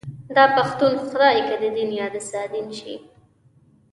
[0.35, 2.95] داپښتون خدای که ددين يا دسادين شي